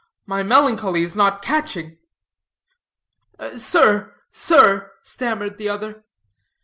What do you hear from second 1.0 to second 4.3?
is not catching!" "Sir,